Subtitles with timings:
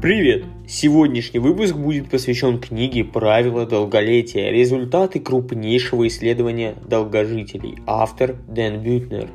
[0.00, 0.44] Привет!
[0.66, 4.50] Сегодняшний выпуск будет посвящен книге «Правила долголетия.
[4.50, 7.76] Результаты крупнейшего исследования долгожителей».
[7.86, 9.28] Автор Дэн Бютнер.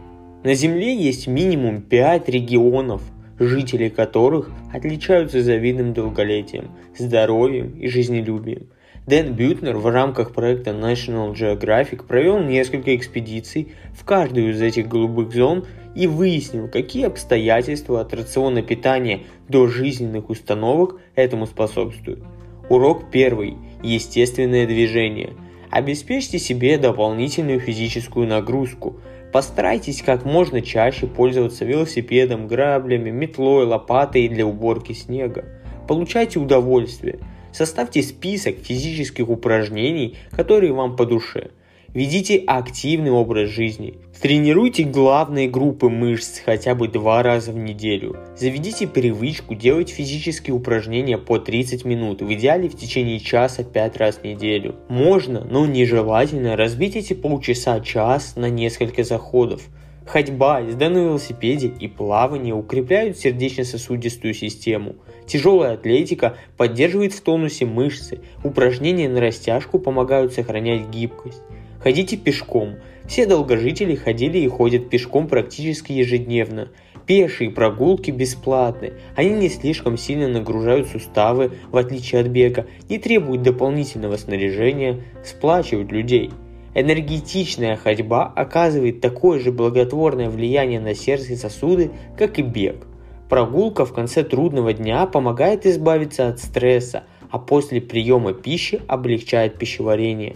[0.43, 3.03] На Земле есть минимум 5 регионов,
[3.37, 8.65] жители которых отличаются завидным долголетием, здоровьем и жизнелюбием.
[9.05, 15.31] Дэн Бютнер в рамках проекта National Geographic провел несколько экспедиций в каждую из этих голубых
[15.31, 15.65] зон
[15.95, 22.23] и выяснил, какие обстоятельства от рациона питания до жизненных установок этому способствуют.
[22.69, 23.57] Урок первый.
[23.81, 25.33] Естественное движение.
[25.71, 28.97] Обеспечьте себе дополнительную физическую нагрузку.
[29.31, 35.45] Постарайтесь как можно чаще пользоваться велосипедом, граблями, метлой, лопатой для уборки снега.
[35.87, 37.19] Получайте удовольствие–
[37.55, 41.51] Составьте список физических упражнений, которые вам по душе.
[41.95, 43.93] Ведите активный образ жизни.
[44.21, 48.17] Тренируйте главные группы мышц хотя бы два раза в неделю.
[48.35, 54.17] Заведите привычку делать физические упражнения по 30 минут, в идеале в течение часа 5 раз
[54.17, 54.75] в неделю.
[54.89, 59.61] Можно, но нежелательно разбить эти полчаса-час на несколько заходов.
[60.05, 64.97] Ходьба, езда на велосипеде и плавание укрепляют сердечно-сосудистую систему.
[65.27, 68.19] Тяжелая атлетика поддерживает в тонусе мышцы.
[68.43, 71.41] Упражнения на растяжку помогают сохранять гибкость.
[71.85, 72.77] Ходите пешком.
[73.05, 76.69] Все долгожители ходили и ходят пешком практически ежедневно.
[77.05, 78.93] Пешие прогулки бесплатны.
[79.15, 85.91] Они не слишком сильно нагружают суставы, в отличие от бега, не требуют дополнительного снаряжения, сплачивают
[85.91, 86.31] людей–
[86.73, 92.87] Энергетичная ходьба оказывает такое же благотворное влияние на сердце и сосуды, как и бег.
[93.29, 100.35] Прогулка в конце трудного дня помогает избавиться от стресса, а после приема пищи облегчает пищеварение.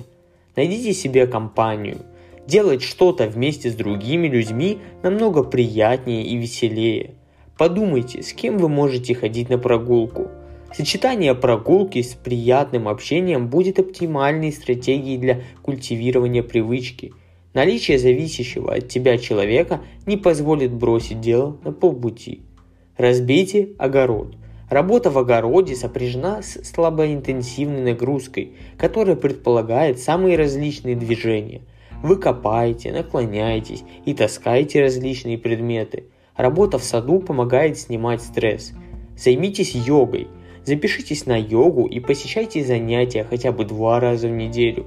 [0.59, 1.99] Найдите себе компанию.
[2.45, 7.11] Делать что-то вместе с другими людьми намного приятнее и веселее.
[7.57, 10.27] Подумайте, с кем вы можете ходить на прогулку–
[10.73, 17.14] Сочетание прогулки с приятным общением будет оптимальной стратегией для культивирования привычки.
[17.53, 22.42] Наличие зависящего от тебя человека не позволит бросить дело на полпути.
[22.98, 24.36] Разбейте огород.
[24.69, 31.61] Работа в огороде сопряжена с слабоинтенсивной нагрузкой, которая предполагает самые различные движения.
[32.03, 36.05] Вы копаете, наклоняетесь и таскаете различные предметы.
[36.35, 38.73] Работа в саду помогает снимать стресс.
[39.17, 40.27] Займитесь йогой–
[40.69, 44.86] Запишитесь на йогу и посещайте занятия хотя бы два раза в неделю.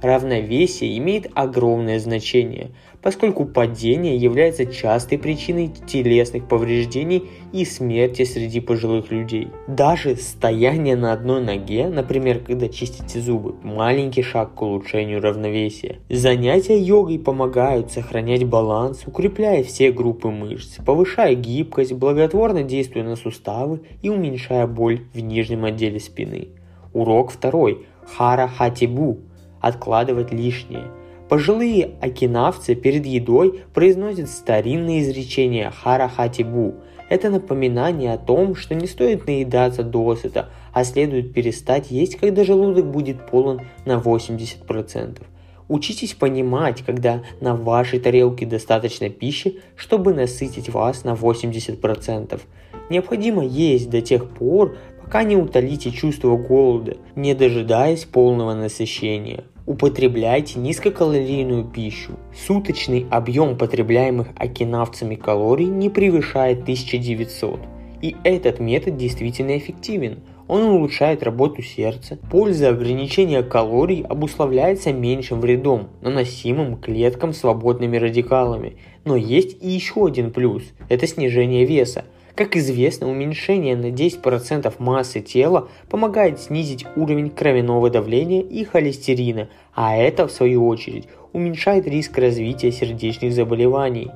[0.00, 2.70] Равновесие имеет огромное значение,
[3.02, 9.48] поскольку падение является частой причиной телесных повреждений и смерти среди пожилых людей.
[9.66, 15.96] Даже стояние на одной ноге, например, когда чистите зубы, маленький шаг к улучшению равновесия.
[16.08, 23.80] Занятия йогой помогают сохранять баланс, укрепляя все группы мышц, повышая гибкость, благотворно действуя на суставы
[24.02, 26.48] и уменьшая боль в нижнем отделе спины.
[26.92, 27.86] Урок второй.
[28.16, 29.18] Хара Хатибу
[29.60, 30.84] откладывать лишнее.
[31.28, 36.74] Пожилые окинавцы перед едой произносят старинные изречения «хара-хатибу».
[37.10, 42.90] Это напоминание о том, что не стоит наедаться досыта, а следует перестать есть, когда желудок
[42.90, 45.22] будет полон на 80%.
[45.68, 52.40] Учитесь понимать, когда на вашей тарелке достаточно пищи, чтобы насытить вас на 80%.
[52.88, 59.44] Необходимо есть до тех пор, пока не утолите чувство голода, не дожидаясь полного насыщения.
[59.64, 62.12] Употребляйте низкокалорийную пищу.
[62.46, 67.58] Суточный объем потребляемых окинавцами калорий не превышает 1900.
[68.02, 70.18] И этот метод действительно эффективен.
[70.46, 72.18] Он улучшает работу сердца.
[72.30, 78.76] Польза ограничения калорий обусловляется меньшим вредом, наносимым клеткам свободными радикалами.
[79.06, 82.04] Но есть и еще один плюс– это снижение веса–
[82.38, 89.96] как известно, уменьшение на 10% массы тела помогает снизить уровень кровяного давления и холестерина, а
[89.96, 94.12] это, в свою очередь, уменьшает риск развития сердечных заболеваний.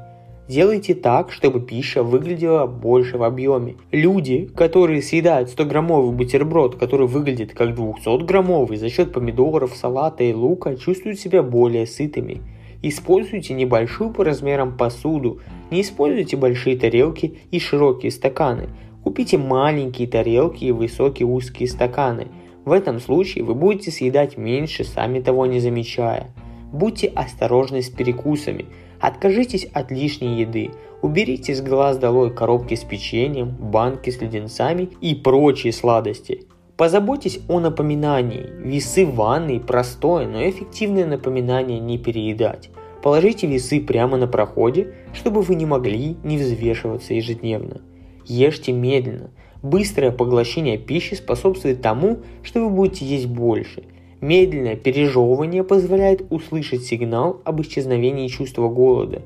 [0.49, 3.75] Делайте так, чтобы пища выглядела больше в объеме.
[3.91, 10.77] Люди, которые съедают 100-граммовый бутерброд, который выглядит как 200-граммовый за счет помидоров, салата и лука,
[10.77, 12.41] чувствуют себя более сытыми.
[12.83, 15.41] Используйте небольшую по размерам посуду.
[15.71, 18.69] Не используйте большие тарелки и широкие стаканы.
[19.05, 22.29] Купите маленькие тарелки и высокие узкие стаканы.
[22.65, 26.33] В этом случае вы будете съедать меньше, сами того не замечая.
[26.73, 28.67] Будьте осторожны с перекусами.
[29.01, 30.71] Откажитесь от лишней еды.
[31.03, 36.47] Уберите с глаз долой коробки с печеньем, банки с леденцами и прочие сладости.
[36.77, 38.49] Позаботьтесь о напоминании.
[38.59, 42.71] Весы в ванной– простое, но эффективное напоминание не переедать.
[43.03, 47.83] Положите весы прямо на проходе, чтобы вы не могли не взвешиваться ежедневно.
[48.25, 49.31] Ешьте медленно.
[49.63, 53.85] Быстрое поглощение пищи способствует тому, что вы будете есть больше.
[54.23, 59.23] Медленное пережевывание позволяет услышать сигнал об исчезновении чувства голода.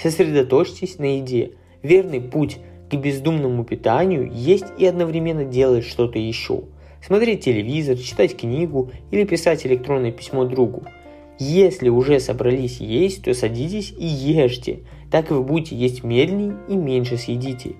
[0.00, 1.52] Сосредоточьтесь на еде.
[1.82, 2.58] Верный путь
[2.90, 6.62] к бездумному питанию есть и одновременно делать что-то еще.
[7.06, 10.82] Смотреть телевизор, читать книгу или писать электронное письмо другу.
[11.38, 14.80] Если уже собрались есть, то садитесь и ешьте.
[15.08, 17.76] Так вы будете есть медленнее и меньше съедите.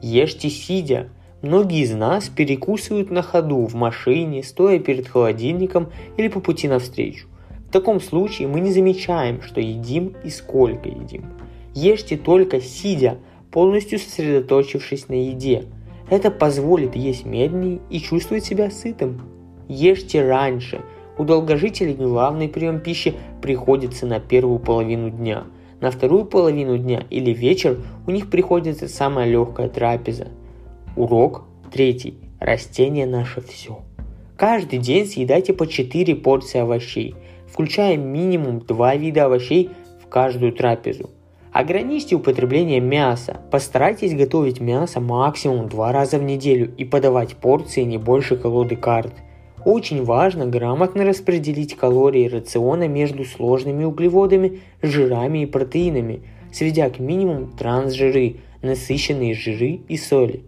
[0.00, 1.10] Ешьте сидя.
[1.42, 7.26] Многие из нас перекусывают на ходу, в машине, стоя перед холодильником или по пути навстречу.
[7.68, 11.26] В таком случае мы не замечаем, что едим и сколько едим.
[11.74, 13.18] Ешьте только сидя,
[13.50, 15.64] полностью сосредоточившись на еде.
[16.12, 19.22] Это позволит есть медленнее и чувствовать себя сытым.
[19.66, 20.82] Ешьте раньше.
[21.16, 25.44] У долгожителей главный прием пищи приходится на первую половину дня.
[25.80, 30.28] На вторую половину дня или вечер у них приходится самая легкая трапеза.
[30.96, 32.18] Урок третий.
[32.38, 33.80] Растение наше все.
[34.36, 37.14] Каждый день съедайте по 4 порции овощей,
[37.50, 39.70] включая минимум 2 вида овощей
[40.04, 41.08] в каждую трапезу–
[41.52, 43.42] Ограничьте употребление мяса.
[43.50, 49.12] Постарайтесь готовить мясо максимум два раза в неделю и подавать порции не больше колоды карт.
[49.66, 57.48] Очень важно грамотно распределить калории рациона между сложными углеводами, жирами и протеинами, сведя к минимуму
[57.48, 60.44] трансжиры, насыщенные жиры и соли.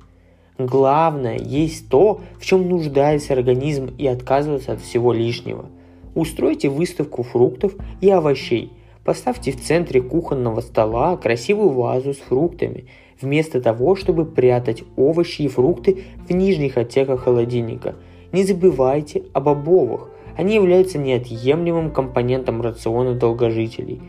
[0.57, 5.67] Главное есть то, в чем нуждается организм и отказываться от всего лишнего.
[6.15, 8.73] Устройте выставку фруктов и овощей–
[9.05, 12.87] Поставьте в центре кухонного стола красивую вазу с фруктами,
[13.21, 17.97] вместо того, чтобы прятать овощи и фрукты в нижних отсеках холодильника.
[18.33, 24.01] Не забывайте об бобовых, они являются неотъемлемым компонентом рациона долгожителей.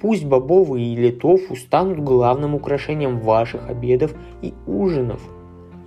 [0.00, 5.20] Пусть бобовые или тофу станут главным украшением ваших обедов и ужинов.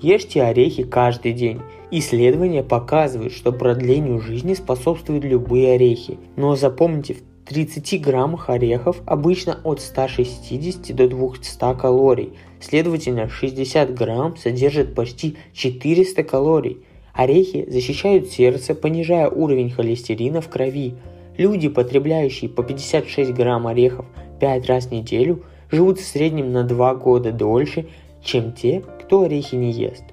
[0.01, 1.61] Ешьте орехи каждый день.
[1.91, 6.17] Исследования показывают, что продлению жизни способствуют любые орехи.
[6.35, 14.95] Но запомните, 30 граммах орехов обычно от 160 до 200 калорий, следовательно 60 грамм содержит
[14.95, 16.79] почти 400 калорий.
[17.13, 20.95] Орехи защищают сердце, понижая уровень холестерина в крови.
[21.37, 24.07] Люди, потребляющие по 56 грамм орехов
[24.39, 27.85] 5 раз в неделю, живут в среднем на 2 года дольше,
[28.23, 30.03] чем те, кто орехи не ест.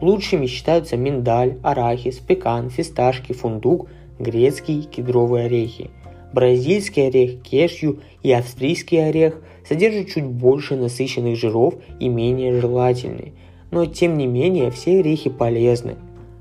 [0.00, 3.88] Лучшими считаются миндаль, арахис, пекан, фисташки, фундук,
[4.20, 5.90] грецкие кедровые орехи–
[6.36, 13.32] Бразильский орех кешью и австрийский орех содержат чуть больше насыщенных жиров и менее желательны.
[13.70, 15.96] Но тем не менее все орехи полезны.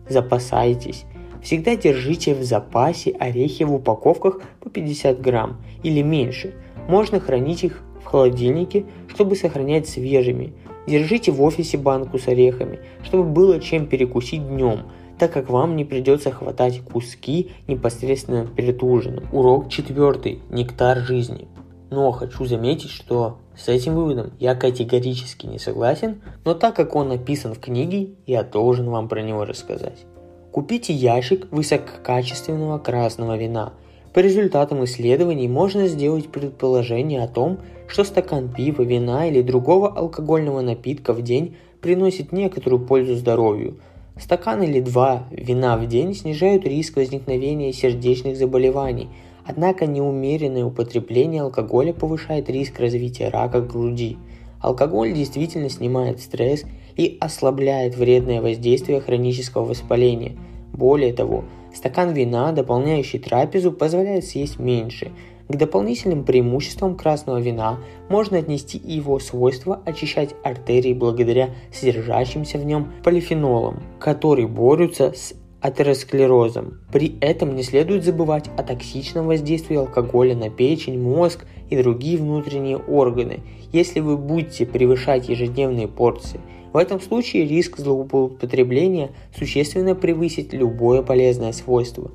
[0.09, 1.06] Запасайтесь.
[1.42, 6.53] Всегда держите в запасе орехи в упаковках по 50 грамм или меньше.
[6.89, 10.51] Можно хранить их в холодильнике, чтобы сохранять свежими.
[10.88, 14.80] Держите в офисе банку с орехами, чтобы было чем перекусить днем–
[15.17, 19.25] так как вам не придется хватать куски непосредственно перед ужином.
[19.31, 20.39] Урок четвертый.
[20.50, 21.47] Нектар жизни.
[21.89, 27.09] Но хочу заметить, что с этим выводом я категорически не согласен, но так как он
[27.09, 30.06] написан в книге, я должен вам про него рассказать.
[30.51, 33.73] Купите ящик высококачественного красного вина.
[34.13, 40.61] По результатам исследований можно сделать предположение о том, что стакан пива, вина или другого алкогольного
[40.61, 43.80] напитка в день приносит некоторую пользу здоровью–
[44.18, 49.10] Стакан или два вина в день снижают риск возникновения сердечных заболеваний,
[49.45, 54.18] однако неумеренное употребление алкоголя повышает риск развития рака груди.
[54.62, 56.64] Алкоголь действительно снимает стресс
[56.95, 60.38] и ослабляет вредное воздействие хронического воспаления.
[60.72, 61.44] Более того,
[61.74, 65.12] стакан вина, дополняющий трапезу, позволяет съесть меньше–
[65.47, 72.66] к дополнительным преимуществам красного вина можно отнести и его свойство очищать артерии благодаря содержащимся в
[72.66, 76.80] нем полифенолам, которые борются с атеросклерозом.
[76.92, 82.78] При этом не следует забывать о токсичном воздействии алкоголя на печень, мозг и другие внутренние
[82.78, 86.40] органы, если вы будете превышать ежедневные порции.
[86.73, 92.11] В этом случае риск злоупотребления существенно превысит любое полезное свойство.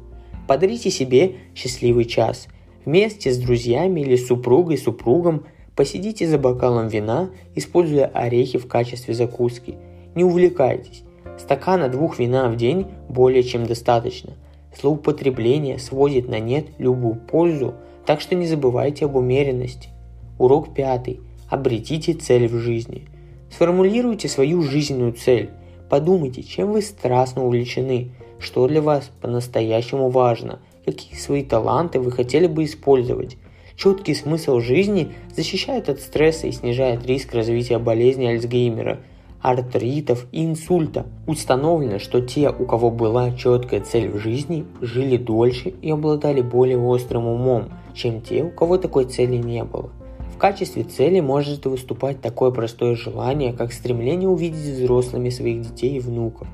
[0.47, 2.49] Подарите себе счастливый час–
[2.85, 5.45] Вместе с друзьями или супругой, супругом
[5.77, 9.77] посидите за бокалом вина, используя орехи в качестве закуски.
[10.15, 11.03] Не увлекайтесь.
[11.39, 14.33] Стакана двух вина в день более чем достаточно.
[14.79, 17.75] Злоупотребление сводит на нет любую пользу,
[18.07, 19.91] так что не забывайте об умеренности.
[20.39, 21.21] Урок пятый.
[21.51, 23.09] Обретите цель в жизни.
[23.51, 25.51] Сформулируйте свою жизненную цель.
[25.91, 30.61] Подумайте, чем вы страстно увлечены, что для вас по-настоящему важно–
[30.91, 33.37] какие свои таланты вы хотели бы использовать.
[33.77, 39.01] Четкий смысл жизни защищает от стресса и снижает риск развития болезни Альцгеймера.
[39.41, 41.07] артритов и инсульта.
[41.27, 46.79] Установлено, что те, у кого была четкая цель в жизни, жили дольше и обладали более
[46.79, 49.89] острым умом, чем те, у кого такой цели не было.
[50.35, 56.01] В качестве цели может выступать такое простое желание, как стремление увидеть взрослыми своих детей и
[56.01, 56.49] внуков.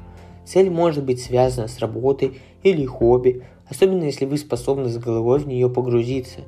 [0.44, 5.46] Цель может быть связана с работой или хобби, особенно если вы способны с головой в
[5.46, 6.40] нее погрузиться.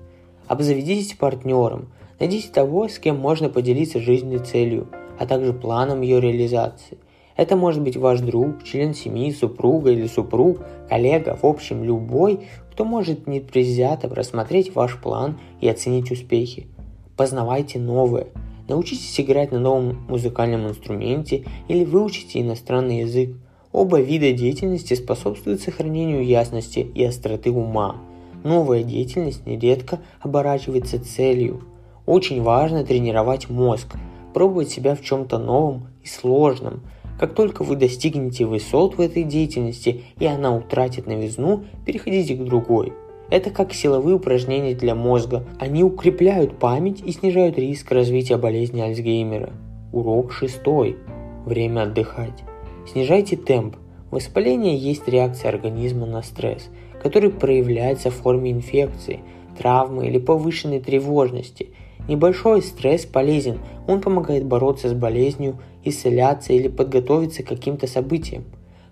[0.46, 6.98] Обзаведитесь партнером, найдите того, с кем можно поделиться жизненной целью, а также планом ее реализации.
[7.36, 10.58] Это может быть ваш друг, член семьи, супруга или супруг,
[10.88, 12.40] коллега, в общем, любой,
[12.72, 16.66] кто может непредвзято рассмотреть ваш план и оценить успехи.
[17.16, 18.28] Познавайте новое.
[18.68, 23.36] Научитесь играть на новом музыкальном инструменте или выучите иностранный язык.
[23.78, 27.94] Оба вида деятельности способствуют сохранению ясности и остроты ума.
[28.42, 31.62] Новая деятельность нередко оборачивается целью.
[32.04, 33.94] Очень важно тренировать мозг,
[34.34, 36.80] пробовать себя в чем-то новом и сложном.
[37.20, 42.92] Как только вы достигнете высот в этой деятельности и она утратит новизну, переходите к другой.
[43.30, 45.46] Это как силовые упражнения для мозга.
[45.60, 49.52] Они укрепляют память и снижают риск развития болезни Альцгеймера.
[49.92, 50.96] Урок шестой.
[51.46, 52.42] Время отдыхать.
[52.92, 53.76] Снижайте темп.
[54.10, 56.70] Воспаление есть реакция организма на стресс,
[57.02, 59.20] который проявляется в форме инфекции,
[59.58, 61.68] травмы или повышенной тревожности.
[62.08, 68.44] Небольшой стресс полезен, он помогает бороться с болезнью, исцеляться или подготовиться к каким-то событиям.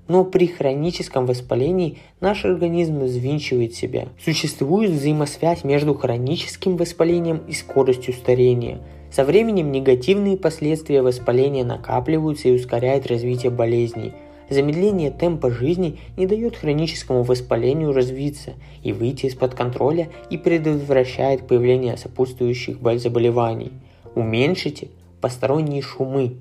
[0.09, 4.09] Но при хроническом воспалении наш организм взвинчивает себя.
[4.23, 8.81] Существует взаимосвязь между хроническим воспалением и скоростью старения–
[9.17, 14.13] со временем негативные последствия воспаления накапливаются и ускоряют развитие болезней.
[14.51, 21.97] Замедление темпа жизни не дает хроническому воспалению развиться и выйти из-под контроля и предотвращает появление
[21.97, 23.73] сопутствующих заболеваний.
[24.15, 24.89] Уменьшите
[25.23, 26.35] посторонние шумы.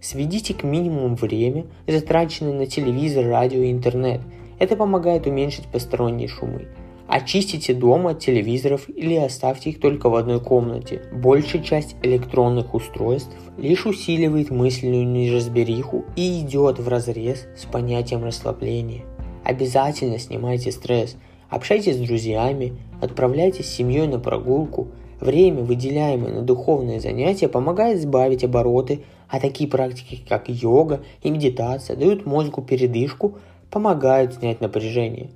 [0.00, 4.20] Сведите к минимуму время, затраченное на телевизор, радио и интернет.
[4.60, 6.68] Это помогает уменьшить посторонние шумы.
[7.12, 11.02] Очистите дом от телевизоров или оставьте их только в одной комнате.
[11.12, 19.02] Большая часть электронных устройств лишь усиливает мысленную неразбериху и идет в разрез с понятием расслабления.
[19.42, 21.16] Обязательно снимайте стресс,
[21.48, 24.86] общайтесь с друзьями, отправляйтесь с семьей на прогулку.
[25.18, 31.96] Время, выделяемое на духовные занятия, помогает сбавить обороты, а такие практики, как йога и медитация,
[31.96, 33.38] дают мозгу передышку,
[33.68, 35.30] помогают снять напряжение.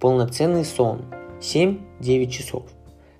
[0.00, 1.02] Полноценный сон–
[1.40, 2.64] 7-9 часов.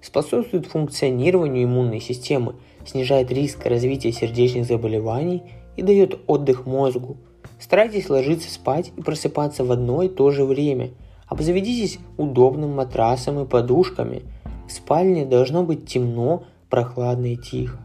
[0.00, 2.54] Способствует функционированию иммунной системы,
[2.86, 5.42] снижает риск развития сердечных заболеваний
[5.76, 7.16] и дает отдых мозгу.
[7.60, 10.90] Старайтесь ложиться спать и просыпаться в одно и то же время.
[11.26, 14.22] Обзаведитесь удобным матрасом и подушками.
[14.68, 17.80] В спальне должно быть темно, прохладно и тихо.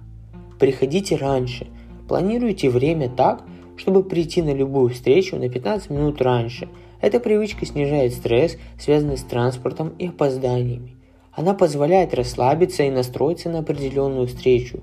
[0.59, 1.67] Приходите раньше.
[2.07, 3.43] Планируйте время так,
[3.75, 6.69] чтобы прийти на любую встречу на 15 минут раньше–
[7.03, 10.95] эта привычка снижает стресс, связанный с транспортом и опозданиями.
[11.33, 14.79] Она позволяет расслабиться и настроиться на определенную встречу.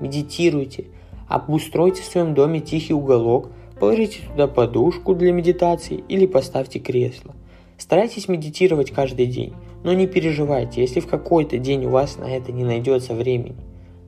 [0.00, 0.86] Медитируйте.
[1.28, 7.34] Обустройте в своем доме тихий уголок, положите туда подушку для медитации или поставьте кресло.
[7.76, 9.52] Старайтесь медитировать каждый день,
[9.84, 13.56] но не переживайте, если в какой-то день у вас на это не найдется времени.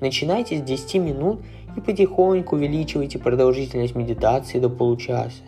[0.00, 1.42] Начинайте с 10 минут
[1.76, 5.42] и потихоньку увеличивайте продолжительность медитации до получаса.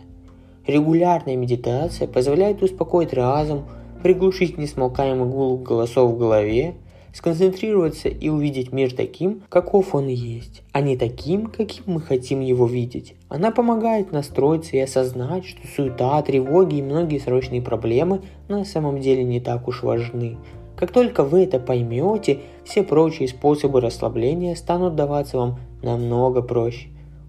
[0.65, 3.65] Регулярная медитация позволяет успокоить разум,
[4.01, 6.75] приглушить несмолкаемый гул голосов в голове,
[7.13, 12.65] сконцентрироваться и увидеть мир таким, каков он есть, а не таким, каким мы хотим его
[12.65, 13.15] видеть.
[13.27, 19.23] Она помогает настроиться и осознать, что суета, тревоги и многие срочные проблемы на самом деле
[19.25, 20.37] не так уж важны.
[20.77, 26.87] Как только вы это поймете, все прочие способы расслабления станут даваться вам намного проще.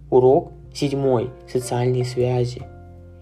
[0.09, 1.31] Урок седьмой.
[1.47, 2.63] Социальные связи–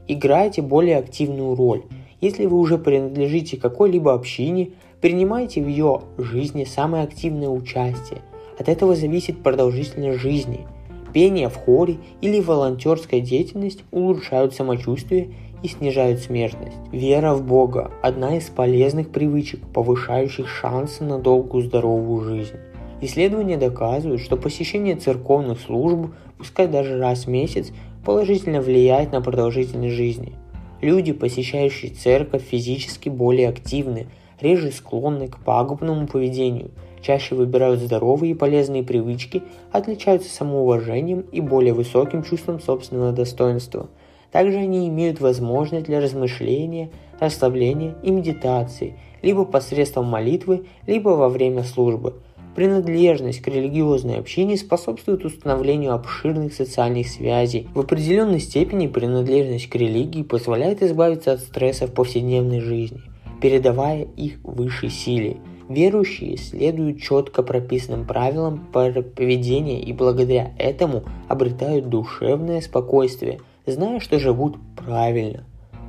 [0.09, 1.83] играйте более активную роль.
[2.21, 8.21] Если вы уже принадлежите какой-либо общине, принимайте в ее жизни самое активное участие.
[8.59, 10.67] От этого зависит продолжительность жизни.
[11.13, 15.31] Пение в хоре или волонтерская деятельность улучшают самочувствие
[15.63, 16.77] и снижают смертность.
[16.91, 22.57] Вера в Бога– одна из полезных привычек, повышающих шансы на долгую здоровую жизнь.
[23.01, 27.73] Исследования доказывают, что посещение церковных служб, пускай даже раз в месяц,
[28.05, 30.33] положительно влияет на продолжительность жизни.
[30.81, 34.09] Люди, посещающие церковь, физически более активны,
[34.41, 41.73] реже склонны к пагубному поведению, чаще выбирают здоровые и полезные привычки, отличаются самоуважением и более
[41.73, 43.89] высоким чувством собственного достоинства.
[44.33, 46.91] Также они имеют возможность для размышления,
[47.21, 52.15] расслабления и медитации, либо посредством молитвы, либо во время службы.
[52.55, 57.69] Принадлежность к религиозной общине способствует установлению обширных социальных связей.
[57.75, 63.01] В определенной степени принадлежность к религии позволяет избавиться от стресса в повседневной жизни,
[63.41, 65.39] передавая их высшей силе.
[65.71, 74.57] Верующие следуют четко прописанным правилам поведения и благодаря этому обретают душевное спокойствие, зная, что живут
[74.77, 75.45] правильно.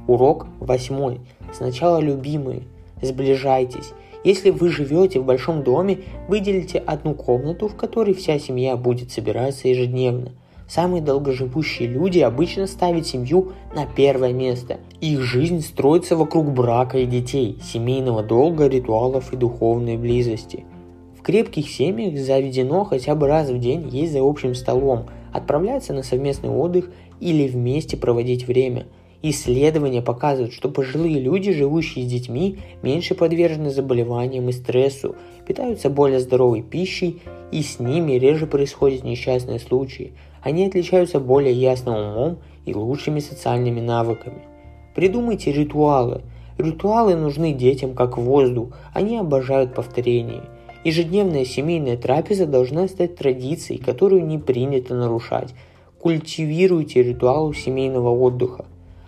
[0.07, 1.19] Урок восьмой.
[1.51, 2.63] Сначала любимые.
[3.01, 3.91] Сближайтесь.
[4.23, 9.67] Если вы живете в большом доме, выделите одну комнату, в которой вся семья будет собираться
[9.67, 10.31] ежедневно.
[10.67, 14.79] Самые долгоживущие люди обычно ставят семью на первое место.
[15.01, 20.63] Их жизнь строится вокруг брака и детей, семейного долга, ритуалов и духовной близости.
[21.19, 26.01] В крепких семьях заведено хотя бы раз в день есть за общим столом, отправляться на
[26.01, 26.89] совместный отдых
[27.19, 28.87] или вместе проводить время–
[29.25, 35.15] Исследования показывают, что пожилые люди, живущие с детьми, меньше подвержены заболеваниям и стрессу,
[35.47, 40.11] питаются более здоровой пищей и с ними реже происходят несчастные случаи.
[40.41, 44.41] Они отличаются более ясным умом и лучшими социальными навыками.
[44.93, 46.23] Придумайте ритуалы.
[46.57, 50.43] Ритуалы нужны детям как воздух, они обожают повторение.
[50.83, 55.55] Ежедневная семейная трапеза должна стать традицией, которую не принято нарушать.
[55.97, 58.65] Культивируйте ритуалы семейного отдыха.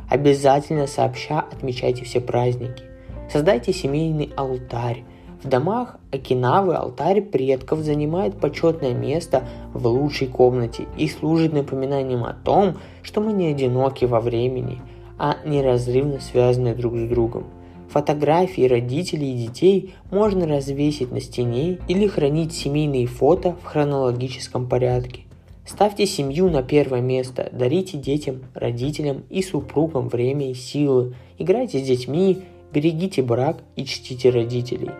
[0.10, 2.84] Обязательно сообща отмечайте все праздники.
[3.32, 5.04] Создайте семейный алтарь.
[5.44, 9.44] В домах Окинавы алтарь предков занимает почетное место
[9.74, 14.82] в лучшей комнате и служит напоминанием о том, что мы не одиноки во времени,
[15.20, 17.46] а неразрывно связаны друг с другом.
[17.90, 25.25] Фотографии родителей и детей можно развесить на стене или хранить семейные фото в хронологическом порядке.
[25.65, 31.81] Ставьте семью на первое место, дарите детям, родителям и супругам время и силы, играйте с
[31.81, 34.91] детьми, берегите брак и чтите родителей.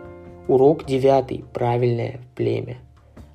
[0.48, 1.46] Урок девятый.
[1.54, 2.78] Правильное племя.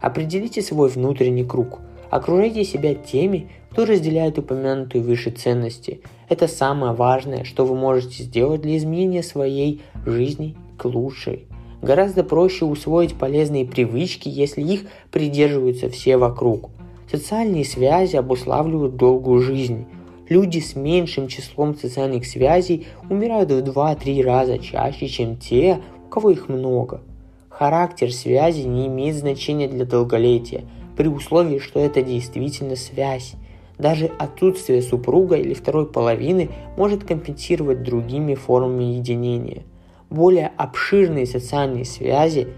[0.01, 1.79] Определите свой внутренний круг.
[2.11, 6.01] Окружайте себя теми, кто разделяет упомянутые выше ценности.
[6.29, 11.47] Это самое важное, что вы можете сделать для изменения своей жизни к лучшей.
[11.81, 16.71] Гораздо проще усвоить полезные привычки, если их придерживаются все вокруг–
[17.11, 19.87] Социальные связи обуславливают долгую жизнь.
[20.29, 26.31] Люди с меньшим числом социальных связей умирают в 2-3 раза чаще, чем те, у кого
[26.31, 27.01] их много.
[27.49, 30.63] Характер связи не имеет значения для долголетия,
[30.97, 33.33] при условии, что это действительно связь.
[33.77, 39.65] Даже отсутствие супруга или второй половины может компенсировать другими формами единения.
[40.11, 42.49] Более обширные социальные связи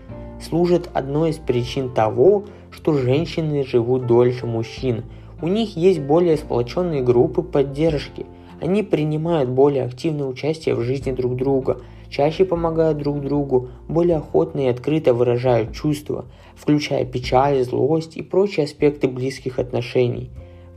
[0.43, 5.05] служат одной из причин того, что женщины живут дольше мужчин.
[5.41, 8.27] У них есть более сплоченные группы поддержки.
[8.61, 14.61] Они принимают более активное участие в жизни друг друга, чаще помогают друг другу, более охотно
[14.61, 20.31] и открыто выражают чувства, включая печаль, злость и прочие аспекты близких отношений.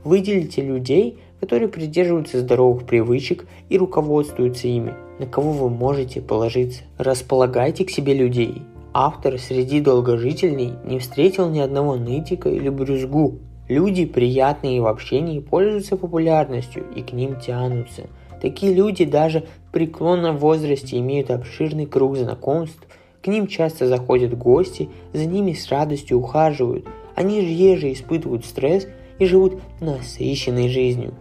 [0.04, 6.82] Выделите людей, которые придерживаются здоровых привычек и руководствуются ими, на кого вы можете положиться.
[6.98, 8.62] Располагайте к себе людей,
[8.98, 13.40] автор среди долгожителей не встретил ни одного нытика или брюзгу.
[13.68, 18.04] Люди, приятные в общении, пользуются популярностью и к ним тянутся.
[18.40, 22.80] Такие люди даже в преклонном возрасте имеют обширный круг знакомств,
[23.22, 26.86] к ним часто заходят гости, за ними с радостью ухаживают.
[27.14, 31.12] Они реже испытывают стресс и живут насыщенной жизнью.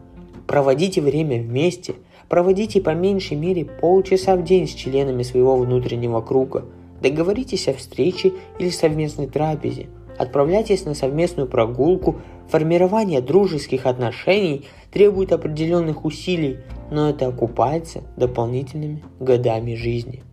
[0.48, 1.96] Проводите время вместе,
[2.30, 6.64] проводите по меньшей мере полчаса в день с членами своего внутреннего круга–
[7.06, 9.90] Договоритесь о встрече или совместной трапезе.
[10.18, 12.16] Отправляйтесь на совместную прогулку.
[12.50, 16.58] Формирование дружеских отношений требует определенных усилий,
[16.90, 20.24] но это окупается дополнительными годами жизни.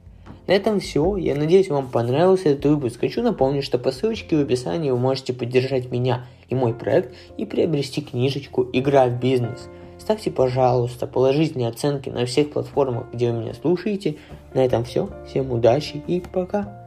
[0.46, 1.16] На этом все.
[1.18, 3.00] Я надеюсь, вам понравился этот выпуск.
[3.00, 7.44] Хочу напомнить, что по ссылочке в описании вы можете поддержать меня и мой проект и
[7.44, 9.68] приобрести книжечку «Игра в бизнес».
[10.12, 14.18] Ставьте, пожалуйста, положительные оценки на всех платформах, где вы меня слушаете.
[14.52, 15.08] На этом все.
[15.26, 16.81] Всем удачи и пока.